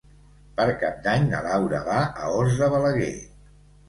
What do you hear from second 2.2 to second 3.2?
a Os de Balaguer.